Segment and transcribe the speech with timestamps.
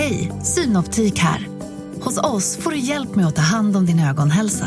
[0.00, 1.48] Hej, Synoptik här.
[2.00, 4.66] Hos oss får du hjälp med att ta hand om din ögonhälsa.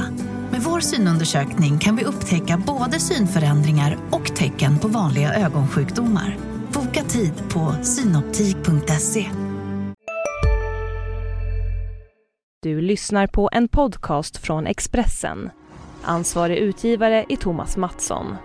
[0.52, 6.38] Med vår synundersökning kan vi upptäcka både synförändringar och tecken på vanliga ögonsjukdomar.
[6.74, 9.26] Boka tid på synoptik.se.
[12.62, 15.50] Du lyssnar på en podcast från Expressen.
[16.04, 18.36] Ansvarig utgivare är Thomas Mattsson.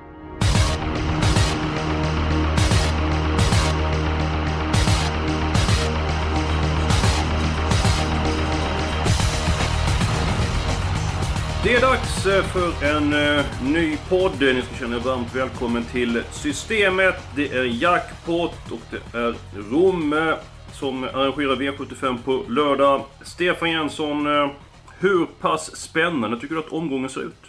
[11.64, 14.40] Det är dags eh, för en uh, ny podd.
[14.40, 17.14] Ni ska känna er varmt välkommen till Systemet.
[17.36, 19.34] Det är Jackpot och det är
[19.70, 20.36] Romme
[20.72, 23.04] som arrangerar V75 på lördag.
[23.22, 24.50] Stefan Jensson, uh,
[24.98, 27.44] hur pass spännande tycker du att omgången ser ut?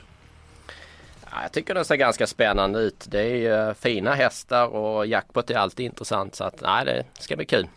[1.41, 3.05] Jag tycker den ser ganska spännande ut.
[3.09, 7.36] Det är ju fina hästar och jackpot är alltid intressant så att nej, det ska
[7.36, 7.67] bli kul.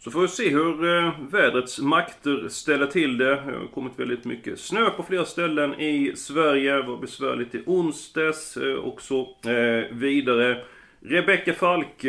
[0.00, 3.34] Så får vi se hur eh, vädrets makter ställer till det.
[3.34, 6.72] Det har kommit väldigt mycket snö på flera ställen i Sverige.
[6.72, 10.64] Det var besvärligt i onsdags eh, och så eh, vidare.
[11.00, 12.04] Rebecka Falk,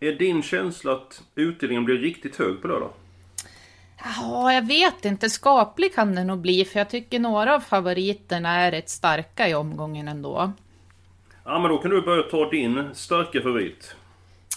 [0.00, 2.90] är din känsla att utdelningen blir riktigt hög på lördag?
[4.04, 5.30] Ja, jag vet inte.
[5.30, 9.54] Skaplig kan det nog bli, för jag tycker några av favoriterna är rätt starka i
[9.54, 10.52] omgången ändå.
[11.44, 13.96] Ja, men då kan du börja ta din starka favorit.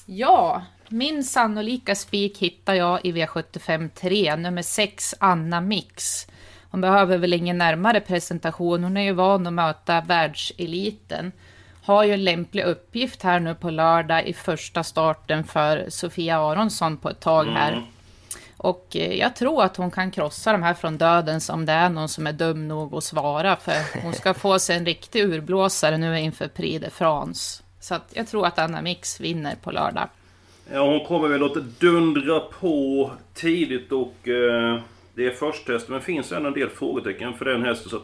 [0.06, 6.28] Ja, min sannolika spik hittar jag i V75 3, nummer 6, Anna Mix.
[6.70, 11.31] Hon behöver väl ingen närmare presentation, hon är ju van att möta världseliten.
[11.83, 16.98] Har ju en lämplig uppgift här nu på lördag i första starten för Sofia Aronsson
[16.98, 17.72] på ett tag här.
[17.72, 17.83] Mm.
[18.58, 21.89] Och eh, jag tror att hon kan krossa de här från döden om det är
[21.89, 23.55] någon som är dum nog att svara.
[23.55, 27.64] För hon ska få sig en riktig urblåsare nu inför Prix de France.
[27.80, 30.09] Så jag tror att Anna Mix vinner på lördag.
[30.73, 34.80] Ja, hon kommer väl att dundra på tidigt och eh,
[35.16, 37.89] det är först Men det finns ändå en del frågetecken för den hästen.
[37.89, 38.02] Så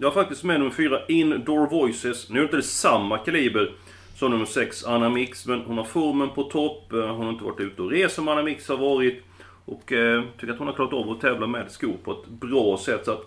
[0.00, 2.30] jag har faktiskt med nummer 4, Indoor Voices.
[2.30, 3.72] Nu är det inte det samma kaliber
[4.16, 5.46] som nummer 6, Anna Mix.
[5.46, 6.92] Men hon har formen på topp.
[6.92, 9.22] Eh, hon har inte varit ute och rest som Anna Mix har varit.
[9.64, 12.78] Och eh, tycker att hon har klarat av att tävla med skor på ett bra
[12.78, 13.04] sätt.
[13.04, 13.26] Så att,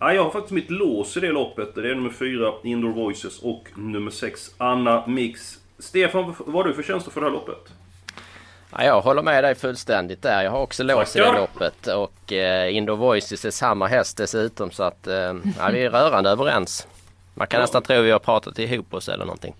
[0.00, 1.74] ja, jag har faktiskt mitt lås i det loppet.
[1.74, 5.58] Det är nummer 4, Indoor Voices och nummer 6, Anna Mix.
[5.78, 7.72] Stefan, vad har du för känslor för det här loppet?
[8.72, 10.42] Ja, jag håller med dig fullständigt där.
[10.42, 11.86] Jag har också lås i det loppet.
[11.86, 14.70] Och eh, Indo Voices är samma häst dessutom.
[14.70, 15.14] Så att eh,
[15.58, 16.86] ja, vi är rörande överens.
[17.34, 17.62] Man kan ja.
[17.62, 19.54] nästan tro att vi har pratat ihop oss eller någonting.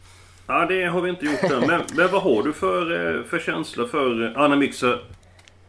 [0.46, 1.66] Ja, det har vi inte gjort än.
[1.66, 4.82] Men, men vad har du för, eh, för känsla för Anna Mix?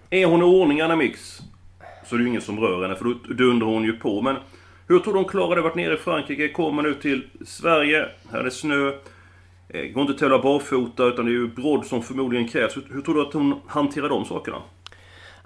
[0.09, 1.39] Är hon i ordning, Anna Mix,
[2.05, 4.21] så är det ju ingen som rör henne, för då dundrar hon ju på.
[4.21, 4.35] Men
[4.87, 5.61] hur tror du hon klarar det?
[5.61, 8.05] Varit nere i Frankrike, kommer nu till Sverige.
[8.31, 8.91] Här är det snö.
[9.69, 12.77] Eh, går inte att tävla barfota utan det är ju brodd som förmodligen krävs.
[12.89, 14.57] Hur, tror du att hon hanterar de sakerna?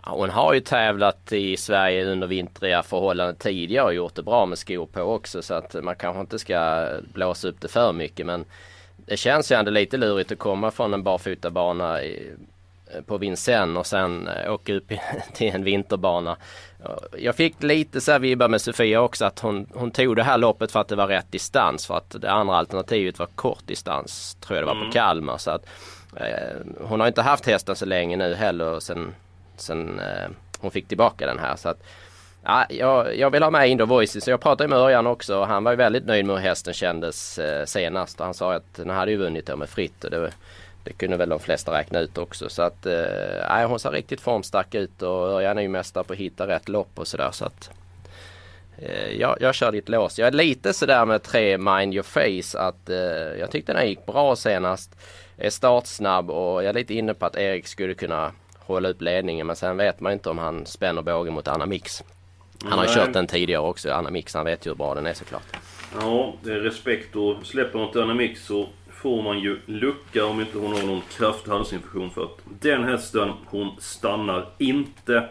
[0.06, 4.46] Ja, hon har ju tävlat i Sverige under vintriga förhållanden tidigare och gjort det bra
[4.46, 8.26] med skor på också så att man kanske inte ska blåsa upp det för mycket
[8.26, 8.46] men
[9.06, 12.00] det känns ju ändå lite lurigt att komma från en barfotabana
[13.06, 14.92] på Vincennes och sen eh, åka upp
[15.34, 16.38] till en vinterbana.
[17.18, 20.38] Jag fick lite så här vibbar med Sofia också att hon, hon tog det här
[20.38, 21.88] loppet för att det var rätt distans.
[21.88, 24.38] För att det andra alternativet var kort distans.
[24.42, 24.88] Tror jag det var mm.
[24.88, 25.38] på Kalmar.
[25.38, 25.66] Så att,
[26.16, 29.16] eh, hon har inte haft hästen så länge nu heller sen,
[29.58, 31.56] sen eh, hon fick tillbaka den här.
[31.56, 31.84] Så att,
[32.44, 34.28] ja, jag, jag vill ha med Indo Voices.
[34.28, 37.66] Jag pratade med Örjan också och han var väldigt nöjd med hur hästen kändes eh,
[37.66, 38.20] senast.
[38.20, 40.04] Han sa att den hade ju vunnit med fritt.
[40.04, 40.32] Och det,
[40.84, 42.50] det kunde väl de flesta räkna ut också.
[42.50, 46.20] Så att, eh, hon ser riktigt formstark ut och Örjan är ju mästare på att
[46.20, 47.30] hitta rätt lopp och sådär.
[47.32, 47.70] Så att,
[48.78, 50.20] eh, jag, jag kör ditt lås.
[50.20, 52.98] Jag är lite sådär med tre Mind Your Face att eh,
[53.40, 54.96] jag tyckte den gick bra senast.
[55.38, 59.48] Är startsnabb och jag är lite inne på att Erik skulle kunna hålla upp ledningen
[59.48, 62.04] men sen vet man inte om han spänner bågen mot Anna Mix.
[62.64, 64.34] Han har ju kört den tidigare också, Anna Mix.
[64.34, 65.58] Han vet ju hur bra den är såklart.
[66.00, 68.70] Ja, det är respekt och släpper till Anna Mix så
[69.04, 73.32] får man ju lucka om inte hon har någon kraftig halsinfektion för att den hästen,
[73.46, 75.30] hon stannar inte.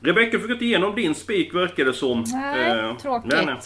[0.00, 2.24] Rebecka fick inte igenom din spik verkar det som.
[2.26, 3.32] Nej, eh, tråkigt.
[3.32, 3.56] Nej, nej.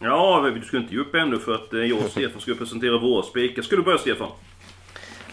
[0.00, 2.98] Ja, du ska inte ge upp ännu för att eh, jag och Stefan ska presentera
[2.98, 3.62] våra spikar.
[3.62, 4.28] Ska du börja Stefan?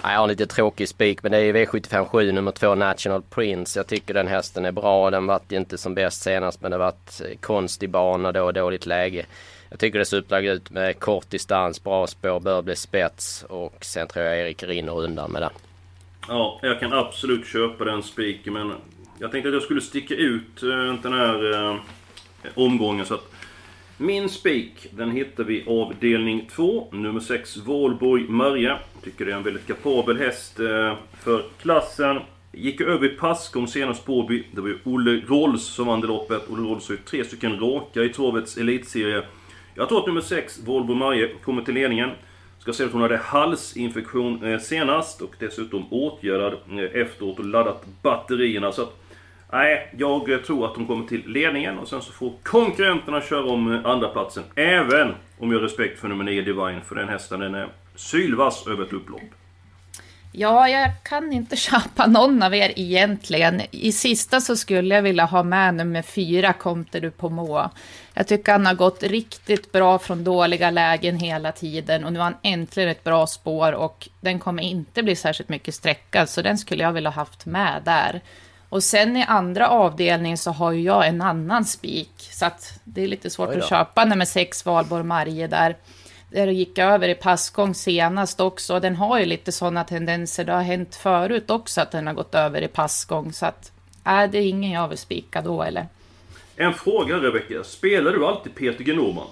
[0.02, 3.80] Ja, jag har en lite tråkig spik men det är V757 nummer 2 National Prince.
[3.80, 5.10] Jag tycker den hästen är bra.
[5.10, 9.26] Den vart inte som bäst senast men det varit konstig bana då, dåligt läge.
[9.70, 13.86] Jag tycker det ser upplagt ut med kort distans, bra spår, bör bli spets och
[13.86, 15.50] sen tror jag Erik rinner undan med det.
[16.28, 18.74] Ja, jag kan absolut köpa den spiken men
[19.20, 21.78] jag tänkte att jag skulle sticka ut eh, den här eh,
[22.56, 23.32] omgången så att
[24.00, 28.80] min spik, den hittar vi avdelning 2, nummer 6, Valborg Maria.
[29.04, 32.20] Tycker det är en väldigt kapabel häst eh, för klassen.
[32.52, 34.44] Gick över i Paskom senast på Åby.
[34.52, 36.50] Det var ju Olle Rolls som vann det loppet.
[36.50, 39.24] Olle Rolls har ju tre stycken raka i Travets elitserie.
[39.78, 42.10] Jag tror att nummer 6, Volvo Maje, kommer till ledningen.
[42.60, 47.86] Ska se att hon hade halsinfektion eh, senast och dessutom åtgärdad eh, efteråt och laddat
[48.02, 48.72] batterierna.
[48.72, 49.00] Så att,
[49.52, 53.46] nej, jag eh, tror att hon kommer till ledningen och sen så får konkurrenterna köra
[53.46, 55.08] om andra platsen Även
[55.40, 58.84] om jag har respekt för nummer 9 Divine, för den hästen den är sylvass över
[58.84, 59.22] ett upplopp.
[60.40, 63.62] Ja, jag kan inte köpa någon av er egentligen.
[63.72, 67.70] I sista så skulle jag vilja ha med nummer fyra, Kommer du på må.
[68.14, 72.24] Jag tycker han har gått riktigt bra från dåliga lägen hela tiden och nu har
[72.24, 76.58] han äntligen ett bra spår och den kommer inte bli särskilt mycket sträckad så den
[76.58, 78.22] skulle jag vilja haft med där.
[78.70, 83.04] Och sen i andra avdelningen så har ju jag en annan spik så att det
[83.04, 85.76] är lite svårt att köpa nummer sex Valborg Marje där
[86.30, 88.80] där det gick över i passgång senast också.
[88.80, 90.44] Den har ju lite sådana tendenser.
[90.44, 93.34] Det har hänt förut också att den har gått över i passgång.
[93.34, 93.72] Så att,
[94.04, 95.88] är det är ingen jag vill spika då eller?
[96.56, 97.64] En fråga Rebecka.
[97.64, 98.94] Spelar du alltid Peter G.
[98.94, 99.28] Norman?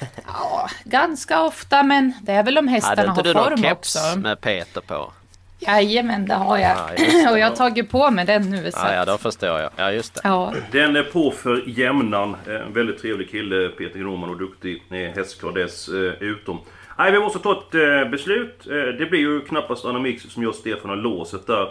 [0.26, 3.38] Ja, ganska ofta men det är väl om hästarna har form också.
[3.38, 5.12] Hade inte du någon keps med Peter på?
[5.58, 6.70] Jajamän, det har jag.
[6.70, 8.70] Ja, det, och jag har tagit på mig den nu.
[8.70, 8.78] Så.
[8.82, 9.70] Ja, ja, då förstår jag.
[9.76, 10.20] Ja, just det.
[10.24, 10.52] Ja.
[10.72, 12.36] Den är på för jämnan.
[12.46, 16.58] En väldigt trevlig kille, Peter Groman, och duktig hästkarl dessutom.
[16.98, 18.66] Nej, vi måste ta ett eh, beslut.
[18.66, 21.68] Eh, det blir ju knappast Anna Mix som gör Stefan och låset där.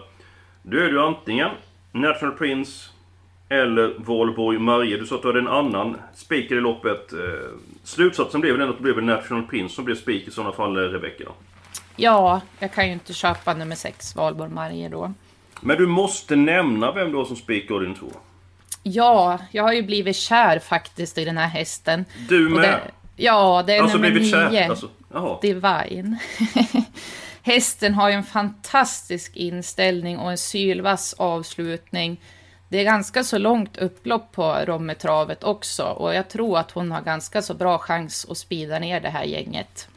[0.64, 1.50] Då är det ju antingen
[1.92, 2.90] National Prince
[3.50, 4.98] eller Valborg Marie.
[4.98, 7.14] Du sa att du hade en annan speaker i loppet.
[7.14, 7.20] Eh,
[7.84, 11.26] slutsatsen blev väl att det blev National Prince som blev speaker i sådana fall, Rebecka?
[11.96, 15.14] Ja, jag kan ju inte köpa nummer 6, Valborg Marie då.
[15.62, 18.12] Men du måste nämna vem du har som spikar din två.
[18.84, 22.06] Ja, jag har ju blivit kär faktiskt i den här hästen.
[22.30, 22.62] Du med?
[22.62, 22.82] Det,
[23.16, 24.52] ja, det är alltså, nummer blivit nio.
[24.52, 24.70] Kär.
[24.70, 24.90] Alltså,
[25.42, 26.18] Divine.
[27.42, 32.22] Hästen har ju en fantastisk inställning och en sylvass avslutning.
[32.70, 37.02] Det är ganska så långt upplopp på Rommetravet också och jag tror att hon har
[37.02, 39.88] ganska så bra chans att spida ner det här gänget.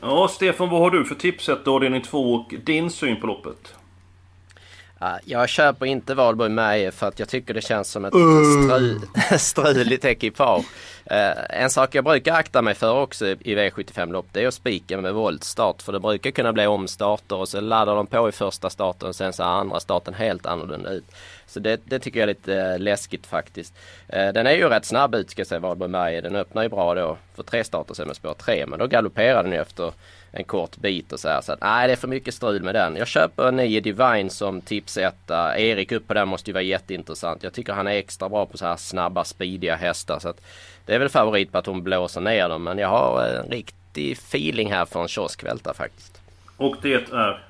[0.00, 3.74] Ja, Stefan, vad har du för tipset avdelning 2 och din syn på loppet?
[5.24, 10.04] Jag köper inte Valborg med för att jag tycker det känns som ett stru struligt
[10.04, 10.64] ekipage.
[11.10, 15.00] Uh, en sak jag brukar akta mig för också i V75-lopp det är att spika
[15.00, 15.82] med voltstart.
[15.82, 19.16] För det brukar kunna bli omstarter och så laddar de på i första starten och
[19.16, 21.04] sen så är andra starten helt annorlunda ut.
[21.48, 23.74] Så det, det tycker jag är lite eh, läskigt faktiskt.
[24.08, 26.20] Eh, den är ju rätt snabb ut ska jag säga Valborg Maje.
[26.20, 28.66] Den öppnar ju bra då för tre starter sen med spår tre.
[28.66, 29.92] Men då galopperar den ju efter
[30.32, 31.40] en kort bit och så här.
[31.40, 32.96] Så att nej det är för mycket strul med den.
[32.96, 35.58] Jag köper 9 Divine som tipsetta.
[35.58, 37.42] Erik upp på den måste ju vara jätteintressant.
[37.42, 40.18] Jag tycker han är extra bra på så här snabba, speediga hästar.
[40.18, 40.40] Så att
[40.86, 42.64] det är väl favorit på att hon blåser ner dem.
[42.64, 46.20] Men jag har eh, en riktig feeling här för en kioskvälta faktiskt.
[46.56, 47.47] Och det är?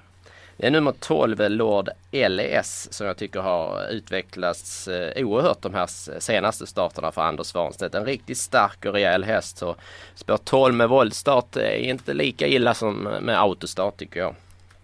[0.61, 6.21] Det är nummer 12 Lord LS som jag tycker har utvecklats eh, oerhört de här
[6.21, 7.95] senaste starterna för Anders Svanstedt.
[7.95, 9.59] En riktigt stark och rejäl häst.
[9.59, 9.77] Så
[10.15, 14.35] spår 12 med voltstart är inte lika illa som med autostart tycker jag.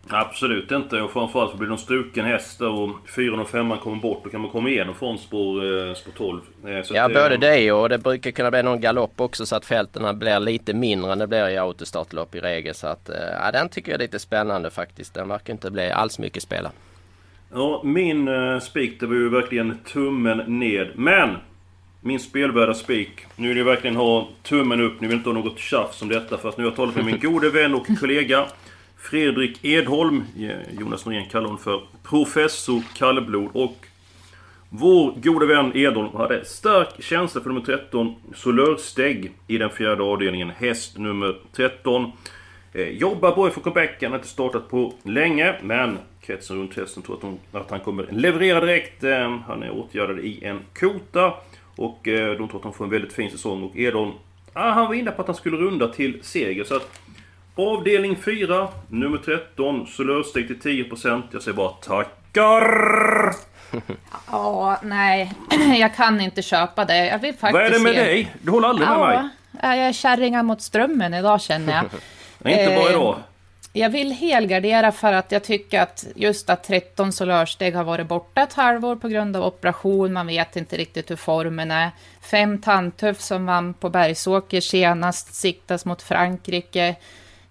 [0.08, 1.00] Absolut inte.
[1.00, 4.20] Och framförallt så blir de struken hästar och 4 och 5 kommer bort.
[4.24, 6.40] Då kan man komma igenom från spår, eh, spår 12.
[6.66, 9.66] Eh, så ja, både det och det brukar kunna bli någon galopp också så att
[9.66, 12.74] fälten blir lite mindre än det blir i autostartlopp i regel.
[12.74, 15.14] Så att, eh, ja, den tycker jag är lite spännande faktiskt.
[15.14, 16.70] Den verkar inte bli alls mycket spela.
[17.52, 20.90] Ja, min uh, spik det var ju verkligen tummen ned.
[20.94, 21.30] Men!
[22.00, 23.10] Min spelvärda spik.
[23.36, 25.00] Nu vill jag verkligen ha tummen upp.
[25.00, 26.38] Ni vill inte ha något tjafs om detta.
[26.38, 28.46] För att nu har jag talat med min gode vän och kollega
[29.04, 30.24] Fredrik Edholm,
[30.78, 33.86] Jonas Norén kallar honom för Professor Kallblod och
[34.68, 40.50] vår gode vän Edholm hade stark känsla för nummer 13 Solörsteg i den fjärde avdelningen,
[40.50, 42.12] häst nummer 13.
[42.72, 47.16] Eh, jobbar bra för comebacken, har inte startat på länge men kretsen runt hästen tror
[47.16, 49.04] att, hon, att han kommer leverera direkt.
[49.04, 51.34] Eh, han är åtgärdad i en kota
[51.76, 54.12] och eh, de tror att han får en väldigt fin säsong och Edholm
[54.54, 57.00] ah, han var inne på att han skulle runda till seger så att
[57.56, 61.22] Avdelning 4, nummer 13, Solörsteg till 10%.
[61.32, 63.34] Jag säger bara tackar!
[64.30, 65.32] Ja, nej.
[65.80, 67.06] Jag kan inte köpa det.
[67.06, 68.00] Jag vill faktiskt Vad är det med se...
[68.00, 68.34] dig?
[68.42, 69.28] Du håller aldrig med mig.
[69.62, 71.84] Jag är kärringar mot strömmen idag känner jag.
[72.52, 73.14] inte idag.
[73.14, 73.20] Eh,
[73.72, 78.42] jag vill helgardera för att jag tycker att just att 13 solörsteg har varit borta
[78.42, 80.12] ett halvår på grund av operation.
[80.12, 81.90] Man vet inte riktigt hur formen är.
[82.20, 86.96] Fem Tandtuff som vann på Bergsåker senast siktas mot Frankrike.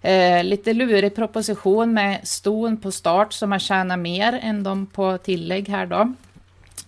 [0.04, 5.18] Eh, lite lurig proposition med ston på start som man tjänar mer än de på
[5.18, 6.12] tillägg här då.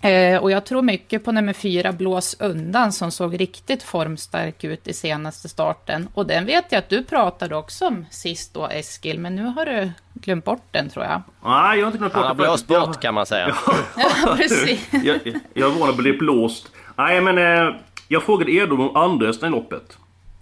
[0.09, 4.89] Eh, och jag tror mycket på nummer fyra, Blås undan, som såg riktigt formstark ut
[4.89, 6.09] i senaste starten.
[6.15, 9.67] Och den vet jag att du pratade också om sist då, Eskil, men nu har
[9.67, 11.23] du glömt bort den tror jag.
[11.45, 12.29] Nej, jag har inte glömt bort den.
[12.29, 13.57] Han har blåst bort kan man säga.
[13.97, 14.89] ja, precis.
[15.05, 15.19] jag,
[15.55, 16.67] jag var att bli blåst.
[16.97, 17.75] Nej, men eh,
[18.09, 19.97] jag frågade Edom om Andersen i loppet.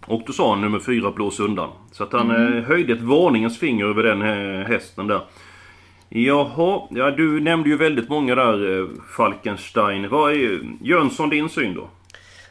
[0.06, 1.70] Och då sa han nummer fyra blås undan.
[1.92, 2.58] Så att han mm.
[2.58, 5.20] eh, höjde ett varningens finger över den eh, hästen där.
[6.08, 10.08] Jaha, ja du nämnde ju väldigt många där eh, Falkenstein.
[10.08, 11.88] Vad är Jönsson din syn då?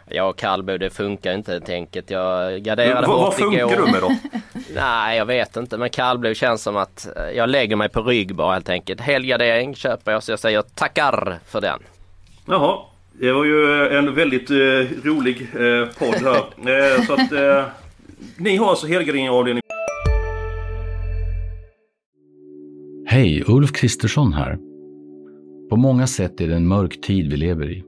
[0.09, 2.09] Ja, Kallbo det funkar inte helt enkelt.
[2.09, 4.11] Jag garderade vad, Vad funkar du med då?
[4.75, 5.77] Nej, jag vet inte.
[5.77, 9.01] Men Kallblod känns som att jag lägger mig på rygg bara helt enkelt.
[9.01, 11.79] Helgardering köper jag så jag säger tackar för den.
[12.45, 12.79] Jaha,
[13.19, 14.55] det var ju en väldigt eh,
[15.03, 16.37] rolig eh, podd här.
[16.97, 17.65] eh, så att eh,
[18.37, 19.63] ni har alltså helgardering avdelning
[23.05, 24.57] Hej, Ulf Kristersson här.
[25.69, 27.83] På många sätt är det en mörk tid vi lever i.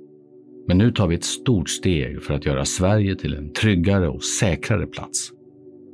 [0.67, 4.23] Men nu tar vi ett stort steg för att göra Sverige till en tryggare och
[4.23, 5.31] säkrare plats.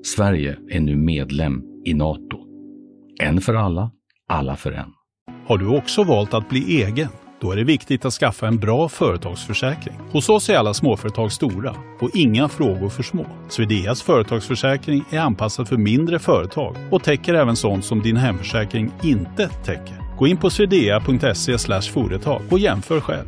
[0.03, 2.37] Sverige är nu medlem i Nato.
[3.21, 3.91] En för alla,
[4.27, 4.93] alla för en.
[5.47, 7.07] Har du också valt att bli egen?
[7.41, 9.99] Då är det viktigt att skaffa en bra företagsförsäkring.
[10.11, 13.25] Hos oss är alla småföretag stora och inga frågor för små.
[13.49, 19.49] Swedeas företagsförsäkring är anpassad för mindre företag och täcker även sånt som din hemförsäkring inte
[19.49, 20.17] täcker.
[20.17, 23.27] Gå in på swedea.se företag och jämför själv.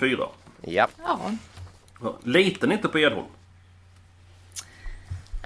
[0.00, 0.24] Fyra.
[0.60, 0.88] Ja.
[2.02, 2.18] ja.
[2.24, 3.26] Litar ni inte på Edholm?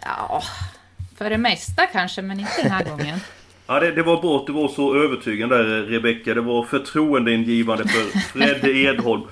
[0.02, 0.42] Ja,
[1.16, 3.20] för det mesta kanske, men inte den här gången.
[3.66, 6.34] Ja, det, det, var bra att du var så övertygande där Rebecka.
[6.34, 9.22] Det var förtroendeingivande för Fredde Edholm.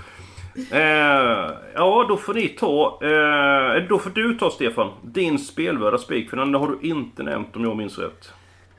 [0.70, 2.98] Eh, ja, då får ni ta...
[3.02, 4.90] Eh, då får du ta Stefan.
[5.02, 6.30] Din spelvärda spik.
[6.30, 8.32] För den har du inte nämnt om jag minns rätt.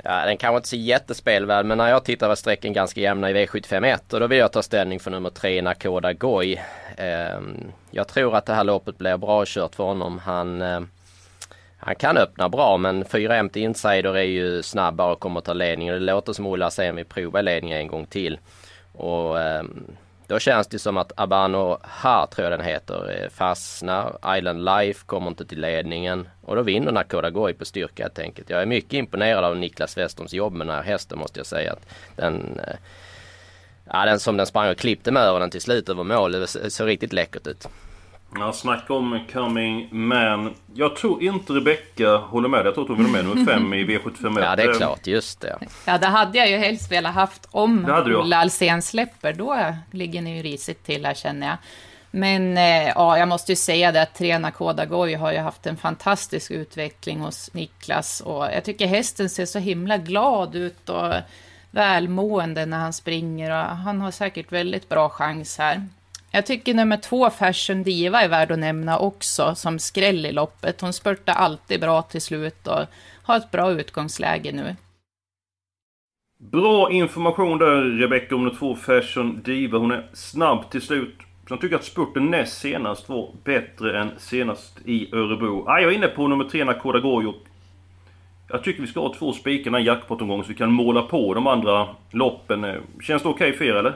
[0.03, 3.33] Ja, den kanske inte så jättespelvärd men när jag tittar var strecken ganska jämna i
[3.33, 6.53] V751 och då vill jag ta ställning för nummer 3 Nakoda Goy.
[6.97, 7.39] Eh,
[7.91, 10.19] jag tror att det här loppet blir bra kört för honom.
[10.19, 10.61] Han...
[10.61, 10.81] Eh,
[11.77, 15.93] han kan öppna bra men 4 MT Insider är ju snabbare och kommer ta ledningen.
[15.93, 18.39] Det låter som Ola säger vi provar ledningen en gång till.
[18.91, 19.63] Och eh,
[20.27, 24.37] då känns det som att Abano Ha tror jag den heter eh, fastnar.
[24.37, 26.29] Island Life kommer inte till ledningen.
[26.41, 28.49] Och då vinner Nakoda Goy på styrka helt enkelt.
[28.49, 31.73] Jag är mycket imponerad av Niklas Westerns jobb med den här hästen måste jag säga.
[31.73, 32.75] Att den, eh,
[33.91, 36.31] ja, den som den sprang och klippte med öronen den till slut över mål.
[36.31, 37.67] Det såg riktigt läckert ut.
[38.37, 40.53] Ja, snacka om coming man.
[40.73, 42.65] Jag tror inte Rebecka håller med.
[42.65, 44.43] Jag tror att hon vill med nummer 5 i V75.
[44.43, 45.07] Ja, det är klart.
[45.07, 45.59] Just det.
[45.85, 49.33] Ja, det hade jag ju helst velat haft om Ola Alsen släpper.
[49.33, 51.57] Då ligger ni ju risigt till här känner jag.
[52.11, 55.65] Men eh, ja, jag måste ju säga det att Trena Koda Goy har ju haft
[55.65, 58.21] en fantastisk utveckling hos Niklas.
[58.21, 61.13] Och jag tycker hästen ser så himla glad ut och
[61.71, 63.51] välmående när han springer.
[63.51, 65.87] Och han har säkert väldigt bra chans här.
[66.35, 70.81] Jag tycker nummer två, Fashion Diva, är värd att nämna också som skräll i loppet.
[70.81, 72.85] Hon spurtar alltid bra till slut och
[73.23, 74.75] har ett bra utgångsläge nu.
[76.37, 79.77] Bra information där Rebecca om nummer två, Fashion Diva.
[79.77, 81.15] Hon är snabb till slut.
[81.49, 85.65] Jag tycker att spurten näst senast var bättre än senast i Örebro.
[85.67, 87.33] Ah, jag är inne på nummer tre, Nakoda Gojo.
[88.49, 91.47] Jag tycker vi ska ha två spikar i jackpot-omgången så vi kan måla på de
[91.47, 92.63] andra loppen.
[92.63, 93.93] Eh, känns det okej okay för er eller?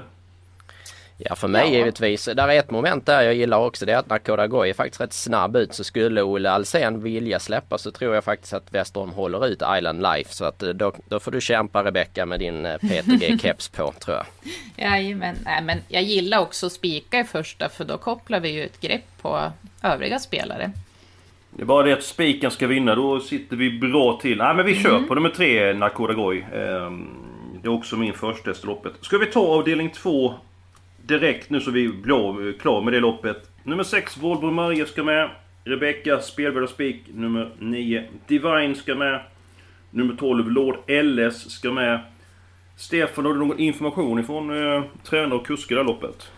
[1.21, 1.77] Ja för mig ja.
[1.77, 2.25] givetvis.
[2.25, 3.85] Där är ett moment där jag gillar också.
[3.85, 7.39] Det är att när Kodagoy är faktiskt rätt snabb ut så skulle Olle Alsen vilja
[7.39, 10.33] släppa så tror jag faktiskt att Westerholm håller ut Island Life.
[10.33, 14.17] Så att eh, då, då får du kämpa Rebecka med din eh, PTG-keps på tror
[14.17, 14.25] jag.
[14.75, 15.35] Jajamän.
[15.45, 18.81] Nej, men jag gillar också att spika i första för då kopplar vi ju ett
[18.81, 19.51] grepp på
[19.83, 20.71] övriga spelare.
[21.51, 24.38] Det är bara det att spiken ska vinna, då sitter vi bra till.
[24.38, 25.07] Nej men vi kör mm.
[25.07, 26.38] på nummer tre, Nakoda Goy.
[26.53, 27.07] Ehm,
[27.61, 28.93] det är också min första loppet.
[29.01, 30.33] Ska vi ta avdelning två
[31.09, 33.49] direkt nu så vi blå klara med det loppet.
[33.63, 35.29] Nummer 6, Volvo Marie ska med.
[35.63, 37.01] Rebecca, Spelvärda Spik.
[37.13, 39.21] Nummer 9, Divine ska med.
[39.91, 41.99] Nummer 12, Lord LS ska med.
[42.77, 46.31] Stefan, har du någon information ifrån eh, tränare och kuskar det här loppet?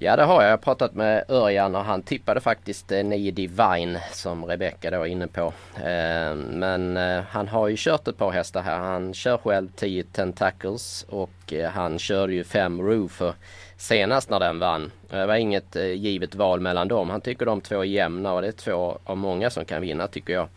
[0.00, 0.44] Ja det har jag.
[0.44, 5.02] Jag har pratat med Örjan och han tippade faktiskt eh, nio Divine som Rebecca då
[5.02, 5.52] är inne på.
[5.76, 8.78] Eh, men eh, han har ju kört ett par hästar här.
[8.78, 13.34] Han kör själv 10 Tentacles och han körde ju 5 Roofer
[13.76, 14.92] senast när den vann.
[15.10, 17.10] Det var inget givet val mellan dem.
[17.10, 20.06] Han tycker de två är jämna och det är två av många som kan vinna
[20.06, 20.48] tycker jag.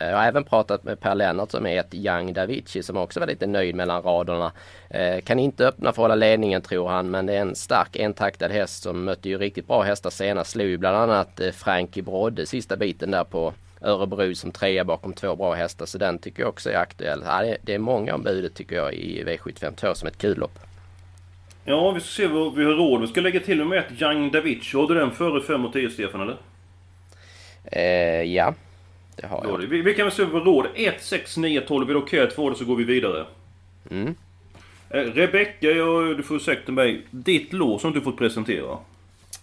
[0.00, 3.20] Eh, jag har även pratat med Per Lennart som är ett Young Davici som också
[3.20, 4.52] var lite nöjd mellan raderna.
[4.90, 7.96] Eh, kan inte öppna för att hålla ledningen tror han men det är en stark
[7.96, 10.50] entaktad häst som mötte ju riktigt bra hästar senast.
[10.50, 15.36] Slog ju bland annat Frankie Brodde sista biten där på Örebro som trea bakom två
[15.36, 17.22] bra hästar så den tycker jag också är aktuell.
[17.26, 20.58] Ja, det är många om budet tycker jag i V752 som ett kul lopp.
[21.64, 23.00] Ja, vi ska se vad vi har råd.
[23.00, 24.76] Vi ska lägga till med ett Young Davici.
[24.76, 26.36] Har du den före 5 och 10 Stefan eller?
[27.64, 28.54] Eh, ja,
[29.20, 29.58] det har jag.
[29.58, 30.66] Vi, vi kan väl se vad råd.
[30.74, 31.90] 1, 6, 9, 12.
[31.90, 33.26] Är det okej att få det så går vi vidare.
[33.90, 34.14] Mm.
[34.90, 37.06] Eh, Rebecka, jag, du får ursäkta mig.
[37.10, 38.78] Ditt lås som du fått presentera.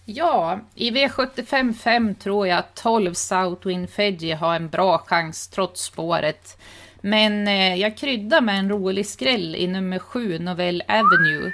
[0.04, 5.84] Ja, i V75 5 tror jag att 12 Southwind Fedji har en bra chans trots
[5.84, 6.58] spåret.
[7.00, 11.52] Men eh, jag kryddar med en rolig skräll i nummer 7, Novell Avenue.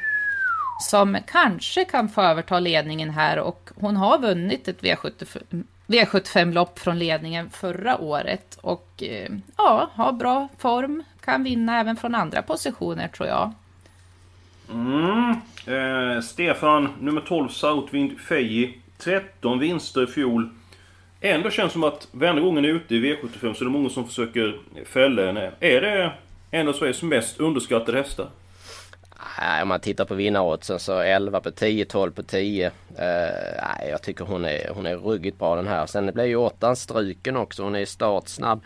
[0.90, 6.98] Som kanske kan få överta ledningen här och hon har vunnit ett V75, V75-lopp från
[6.98, 8.58] ledningen förra året.
[8.60, 13.52] Och eh, ja, har bra form, kan vinna även från andra positioner tror jag.
[14.70, 15.30] Mm.
[15.66, 18.78] Eh, Stefan, nummer 12 Southwind Feji.
[18.98, 20.48] 13 vinster i fjol.
[21.20, 24.06] Ändå känns som att varenda gången är ute i V75 så är det många som
[24.06, 25.52] försöker fälla henne.
[25.60, 26.12] Är det
[26.50, 28.28] en av Sveriges mest underskattade hästar?
[29.62, 32.66] Om man tittar på vinnaroddsen så 11 på 10, 12 på 10.
[32.66, 32.72] Uh,
[33.04, 33.30] eh,
[33.78, 35.86] nej, jag tycker hon är, hon är ruggigt bra den här.
[35.86, 37.62] Sen blir ju åttan struken också.
[37.62, 38.60] Hon är startsnabb.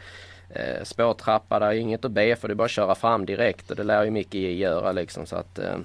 [0.50, 2.48] Uh, spårtrappa, där är inget att be för.
[2.48, 5.26] Det är bara att köra fram direkt och det lär ju Micke göra liksom.
[5.26, 5.76] Så att, uh,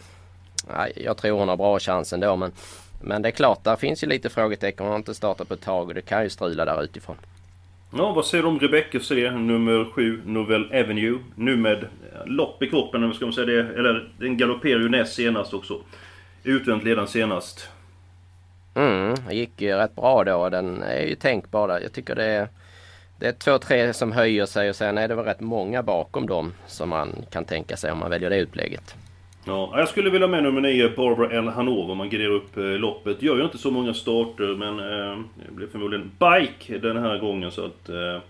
[0.77, 2.35] nej, jag tror hon har bra chans ändå.
[2.35, 2.51] Men,
[3.01, 4.85] men det är klart, där finns ju lite frågetecken.
[4.85, 7.17] Hon har inte startat på ett tag och det kan ju strula där utifrån.
[7.98, 11.19] Ja, vad säger du om Rebecca C, nummer 7, Novel Avenue?
[11.36, 13.60] Nu med eh, lopp i kroppen, ska man säga det?
[13.60, 15.81] Eller den galopperar ju näst senast också.
[16.43, 17.69] Utvänt ledan senast.
[18.75, 20.50] Mm, det gick ju rätt bra då.
[20.50, 21.79] Den är ju tänkbar där.
[21.79, 22.48] Jag tycker det är...
[23.19, 26.27] Det är två, tre som höjer sig och sen är det väl rätt många bakom
[26.27, 28.95] dem som man kan tänka sig om man väljer det utlägget.
[29.45, 31.48] Ja, jag skulle vilja ha med nummer 9, Barbara L.
[31.48, 33.21] Hanover, man graderar upp eh, loppet.
[33.21, 37.51] Gör ju inte så många starter, men eh, det blir förmodligen bike den här gången.
[37.51, 37.89] Så att...
[37.89, 38.21] Eh,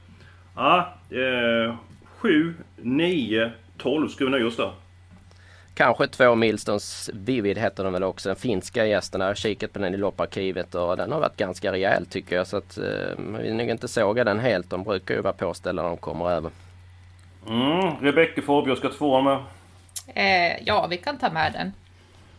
[0.55, 1.75] ja, eh,
[2.17, 4.71] 7, 9, 12 ska vi nöja oss där.
[5.73, 8.29] Kanske två Milstons Vivid heter den väl också.
[8.29, 9.21] Den finska gästen.
[9.21, 12.47] Jag har kikat på den i lopparkivet och den har varit ganska rejäl tycker jag.
[12.47, 12.83] Så att eh,
[13.17, 14.69] vi vill nog inte såga den helt.
[14.69, 16.51] De brukar ju vara påställda när de kommer över.
[17.47, 19.37] Mm, Rebecka Fabio ska tvåa med.
[20.07, 21.71] Eh, ja, vi kan ta med den.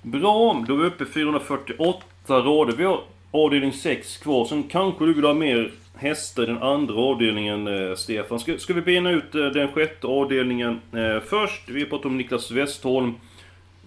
[0.03, 2.77] Bra, då är vi uppe i 448 rader.
[2.77, 4.45] Vi har avdelning 6 kvar.
[4.45, 8.41] Sen kanske du vill ha mer hästar i den andra avdelningen, eh, Stefan.
[8.41, 11.69] Ska, ska vi bena ut eh, den sjätte avdelningen eh, först?
[11.69, 13.15] Vi pratar om Niklas Westholm.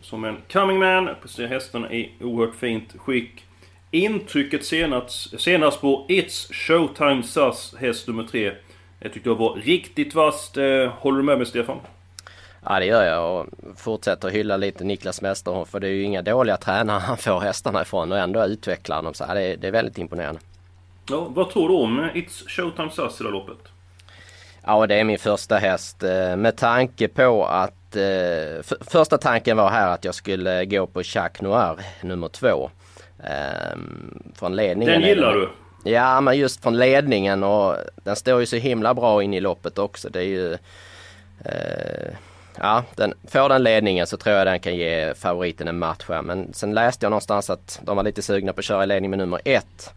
[0.02, 1.10] Som en coming man.
[1.50, 3.44] Hästarna i oerhört fint skick.
[3.92, 8.52] Intrycket senast, senast på It's Showtime SAS, häst nummer 3.
[9.00, 10.58] Jag tyckte det var riktigt vasst.
[10.58, 11.78] Eh, håller du med mig Stefan?
[12.66, 13.48] Ja det gör jag och
[13.78, 17.82] fortsätter hylla lite Niklas Westerhoff för det är ju inga dåliga tränare han får hästarna
[17.82, 19.14] ifrån och ändå utvecklar dem.
[19.14, 20.40] Så det, är, det är väldigt imponerande.
[21.10, 23.58] Ja, vad tror du om It's Showtime SAS i det loppet?
[24.66, 29.70] Ja det är min första häst eh, med tanke på att eh, första tanken var
[29.70, 32.70] här att jag skulle gå på Jacques Noir nummer två.
[33.24, 33.78] Eh,
[34.36, 35.02] från ledningen.
[35.02, 35.50] Den gillar du?
[35.84, 39.78] Ja men just från ledningen och den står ju så himla bra in i loppet
[39.78, 40.10] också.
[40.10, 40.54] Det är ju
[41.46, 42.16] eh,
[42.60, 46.22] Ja, den, får den ledningen så tror jag den kan ge favoriten en match här.
[46.22, 49.10] Men sen läste jag någonstans att de var lite sugna på att köra i ledning
[49.10, 49.94] med nummer ett.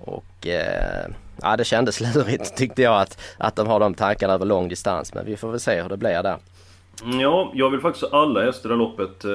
[0.00, 1.06] Och eh,
[1.42, 5.14] ja, det kändes lurigt tyckte jag att, att de har de tankarna över lång distans.
[5.14, 6.36] Men vi får väl se hur det blir där.
[7.04, 9.24] Mm, ja, jag vill faktiskt ha alla hästar i loppet.
[9.24, 9.30] Eh,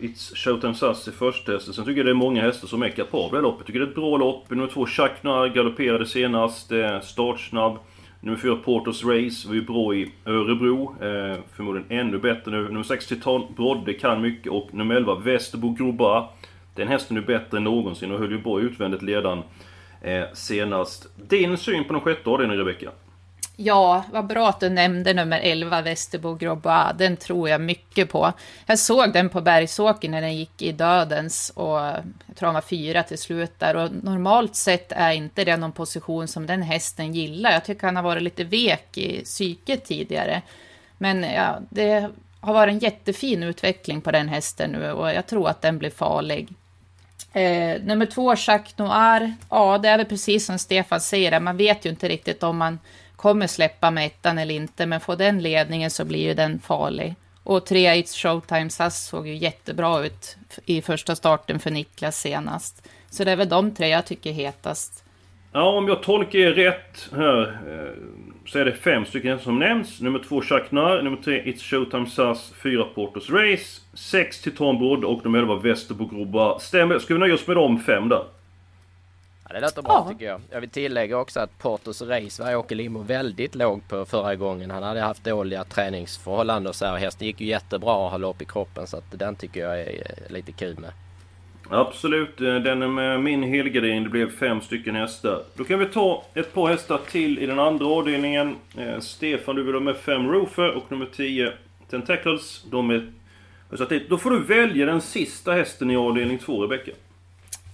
[0.00, 1.74] It's Showtime SAS i första hästen.
[1.74, 3.58] Sen tycker jag det är många hästar som är kapabla i loppet.
[3.58, 4.50] Jag tycker det är ett bra lopp.
[4.50, 6.72] Nummer två, Chakna galopperade senast.
[7.02, 7.78] Startsnabb.
[8.20, 10.94] Nummer 4 Portos Race var ju bra i Örebro.
[11.00, 12.62] Eh, förmodligen ännu bättre nu.
[12.62, 16.28] Nummer 6 Titan Brodde kan mycket och nummer 11 Västerbo Groba.
[16.74, 19.42] Den hästen är bättre än någonsin och höll ju bra utvändigt ledan
[20.02, 21.08] eh, senast.
[21.28, 22.90] Din syn på den sjätte avdelningen Rebecka?
[23.60, 26.94] Ja, vad bra att du nämnde nummer 11, Västerbo Grobois.
[26.98, 28.32] Den tror jag mycket på.
[28.66, 32.60] Jag såg den på Bergsåker när den gick i dödens och jag tror han var
[32.60, 33.76] fyra till slut där.
[33.76, 37.52] Och normalt sett är inte det någon position som den hästen gillar.
[37.52, 40.42] Jag tycker han har varit lite vek i psyket tidigare.
[40.98, 45.48] Men ja, det har varit en jättefin utveckling på den hästen nu och jag tror
[45.48, 46.48] att den blir farlig.
[47.32, 49.34] Eh, nummer två, Jacques Noir.
[49.50, 52.78] Ja, det är väl precis som Stefan säger, man vet ju inte riktigt om man
[53.18, 57.14] kommer släppa med ettan eller inte, men får den ledningen så blir ju den farlig.
[57.42, 62.88] Och trea It's Showtime SAS såg ju jättebra ut i första starten för Niklas senast.
[63.10, 65.04] Så det är väl de tre jag tycker hetast.
[65.52, 67.92] Ja, om jag tolkar er rätt här eh,
[68.46, 70.00] så är det fem stycken som nämns.
[70.00, 75.24] Nummer två Chaknar, nummer tre It's Showtime SAS, fyra Portos Race, sex Titan Brodd och
[75.24, 76.58] nummer elva Västerbo Groba.
[76.58, 76.98] Stämmer?
[76.98, 78.24] Ska vi nöja oss med de fem där?
[79.48, 80.12] Ja, det låter bra ja.
[80.12, 80.40] tycker jag.
[80.50, 84.70] Jag vill tillägga också att Portos race var Åke Limo väldigt låg på förra gången.
[84.70, 86.96] Han hade haft dåliga träningsförhållanden och så här.
[86.96, 90.06] Hästen gick ju jättebra att ha lopp i kroppen så att den tycker jag är
[90.28, 90.90] lite kul med.
[91.70, 94.02] Absolut, eh, den är med min helgardin.
[94.02, 95.42] Det blev fem stycken hästar.
[95.54, 98.56] Då kan vi ta ett par hästar till i den andra avdelningen.
[98.78, 101.52] Eh, Stefan, du vill ha med fem Roofer och nummer 10
[101.90, 102.64] Tentacles.
[102.70, 103.12] De är...
[104.08, 106.92] Då får du välja den sista hästen i avdelning 2, Rebecka.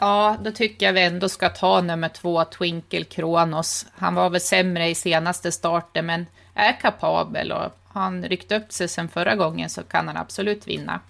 [0.05, 3.87] Ja, då tycker jag vi ändå ska ta nummer två, Twinkle Kronos.
[3.95, 8.73] Han var väl sämre i senaste starten, men är kapabel och har han ryckt upp
[8.73, 11.01] sig sen förra gången så kan han absolut vinna.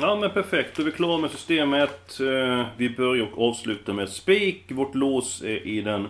[0.00, 2.20] Ja men perfekt, då är vi klara med systemet.
[2.20, 4.64] Eh, vi börjar och avslutar med spik.
[4.68, 6.08] Vårt lås är i den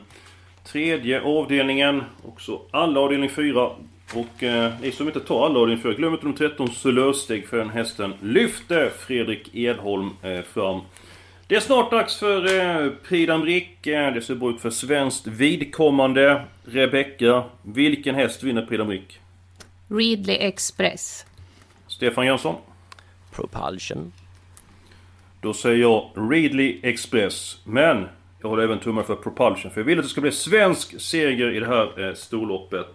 [0.64, 2.02] tredje avdelningen.
[2.24, 3.70] Också alla avdelning 4.
[4.14, 7.56] Och eh, ni som inte tar alla avdelning 4, glöm inte de 13 Solörsteg för
[7.56, 10.80] den hästen lyfte Fredrik Edholm eh, fram.
[11.48, 14.10] Det är snart dags för eh, Prix d'Amérique.
[14.14, 16.44] Det ser bra ut för svenskt vidkommande.
[16.64, 19.18] Rebecka, vilken häst vinner Prix d'Amérique?
[19.88, 21.26] Ridley Express.
[21.86, 22.54] Stefan Jönsson?
[23.32, 24.12] Propulsion.
[25.40, 27.58] Då säger jag Ridley Express.
[27.64, 28.08] Men
[28.40, 29.70] jag håller även tummar för Propulsion.
[29.70, 32.86] För jag vill att det ska bli svensk seger i det här eh, storloppet.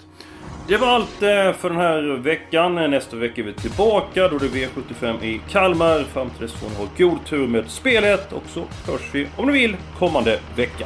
[0.67, 2.77] Det var allt eh, för den här veckan.
[2.77, 4.27] Eh, nästa vecka är vi tillbaka.
[4.27, 6.03] Då det är V75 i Kalmar.
[6.03, 8.33] Fram till dess får ni ha god tur med spelet.
[8.33, 8.59] Och så
[8.91, 10.85] hörs vi, om ni vill, kommande vecka.